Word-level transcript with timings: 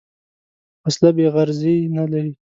وسله 0.85 1.09
بېغرضي 1.17 1.75
نه 1.95 2.03
لري 2.11 2.31